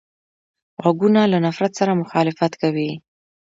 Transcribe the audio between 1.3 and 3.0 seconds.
له نفرت سره مخالفت کوي